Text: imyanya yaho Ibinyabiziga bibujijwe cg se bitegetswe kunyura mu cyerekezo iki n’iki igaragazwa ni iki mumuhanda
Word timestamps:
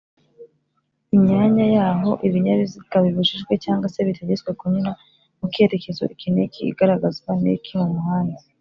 imyanya 1.15 1.65
yaho 1.75 2.09
Ibinyabiziga 2.27 2.95
bibujijwe 3.05 3.53
cg 3.63 3.79
se 3.93 3.99
bitegetswe 4.07 4.49
kunyura 4.59 4.91
mu 5.39 5.45
cyerekezo 5.53 6.03
iki 6.13 6.27
n’iki 6.33 6.61
igaragazwa 6.71 7.31
ni 7.43 7.49
iki 7.57 7.73
mumuhanda 7.81 8.39